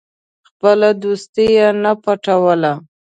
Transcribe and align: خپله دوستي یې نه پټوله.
خپله 0.47 0.89
دوستي 1.03 1.45
یې 1.57 1.67
نه 1.83 1.91
پټوله. 2.03 2.73